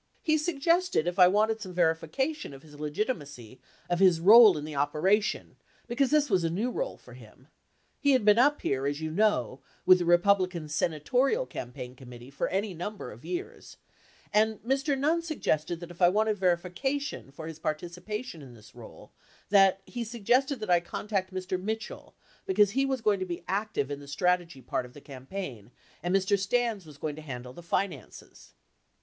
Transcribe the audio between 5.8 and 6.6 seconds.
because this was a